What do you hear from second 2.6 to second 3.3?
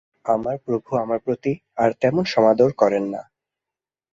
করেন না।